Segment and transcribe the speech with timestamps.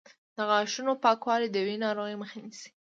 [0.35, 2.69] د غاښونو پاکوالی د وینې ناروغیو مخه نیسي.